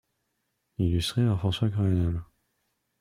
[0.79, 2.23] Illustrés par François Craenhals.